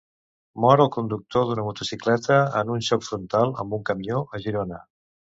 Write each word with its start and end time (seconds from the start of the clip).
Mor 0.63 0.81
el 0.85 0.87
conductor 0.93 1.43
d'una 1.49 1.65
motocicleta 1.67 2.37
en 2.61 2.71
un 2.77 2.81
xoc 2.87 3.05
frontal 3.09 3.53
amb 3.65 3.77
un 3.79 3.83
camió 3.91 4.23
a 4.39 4.43
Girona. 4.47 4.81